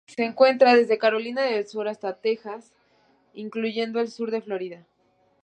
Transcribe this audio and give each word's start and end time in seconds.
Se 0.07 0.23
encuentra 0.23 0.73
desde 0.73 0.97
Carolina 0.97 1.43
del 1.43 1.67
Sur 1.67 1.87
hasta 1.87 2.15
Texas, 2.19 2.71
incluyendo 3.35 3.99
el 3.99 4.07
sur 4.09 4.31
de 4.31 4.41
Florida. 4.41 4.87